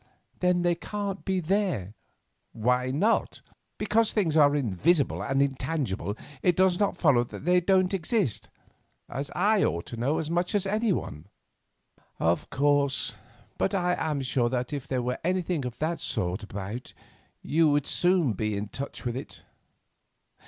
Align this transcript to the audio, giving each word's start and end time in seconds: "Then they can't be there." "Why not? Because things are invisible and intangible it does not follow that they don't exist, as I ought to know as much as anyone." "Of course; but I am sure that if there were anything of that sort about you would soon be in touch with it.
"Then 0.39 0.63
they 0.63 0.73
can't 0.73 1.23
be 1.23 1.39
there." 1.39 1.93
"Why 2.53 2.89
not? 2.89 3.43
Because 3.77 4.11
things 4.11 4.35
are 4.35 4.55
invisible 4.55 5.21
and 5.21 5.43
intangible 5.43 6.17
it 6.41 6.55
does 6.55 6.79
not 6.79 6.97
follow 6.97 7.23
that 7.25 7.45
they 7.45 7.61
don't 7.61 7.93
exist, 7.93 8.49
as 9.07 9.29
I 9.35 9.63
ought 9.63 9.85
to 9.85 9.97
know 9.97 10.17
as 10.17 10.27
much 10.31 10.55
as 10.55 10.65
anyone." 10.65 11.27
"Of 12.17 12.49
course; 12.49 13.13
but 13.59 13.75
I 13.75 13.93
am 13.95 14.23
sure 14.23 14.49
that 14.49 14.73
if 14.73 14.87
there 14.87 15.03
were 15.03 15.19
anything 15.23 15.65
of 15.65 15.77
that 15.77 15.99
sort 15.99 16.41
about 16.41 16.95
you 17.43 17.69
would 17.69 17.85
soon 17.85 18.33
be 18.33 18.57
in 18.57 18.69
touch 18.69 19.05
with 19.05 19.15
it. 19.15 19.43